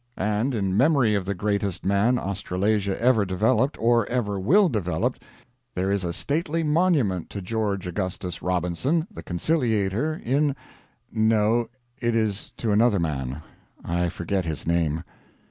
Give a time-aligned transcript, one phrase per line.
[0.17, 5.17] And in memory of the greatest man Australasia ever developed or ever will develop,
[5.75, 10.55] there is a stately monument to George Augustus Robinson, the Conciliator in
[11.13, 11.69] no,
[11.99, 13.43] it is to another man,
[13.85, 15.03] I forget his name.